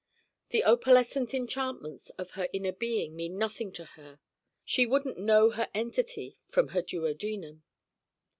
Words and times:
The 0.49 0.63
opalescent 0.63 1.31
enchantments 1.31 2.09
of 2.17 2.31
her 2.31 2.49
inner 2.53 2.71
being 2.71 3.15
mean 3.15 3.37
nothing 3.37 3.71
to 3.73 3.85
her: 3.85 4.19
she 4.65 4.87
wouldn't 4.87 5.19
know 5.19 5.51
her 5.51 5.69
entity 5.75 6.39
from 6.47 6.69
her 6.69 6.81
duodenum. 6.81 7.61